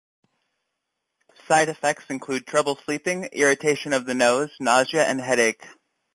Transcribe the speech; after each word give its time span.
Side 1.47 1.69
effects 1.69 2.05
include 2.09 2.47
trouble 2.47 2.75
sleeping, 2.75 3.25
irritation 3.25 3.93
of 3.93 4.07
the 4.07 4.15
nose, 4.15 4.49
nausea, 4.59 5.05
and 5.05 5.21
headache. 5.21 5.63